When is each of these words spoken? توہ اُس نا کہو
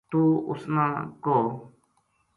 توہ 0.09 0.29
اُس 0.49 0.61
نا 0.73 0.85
کہو 1.23 1.41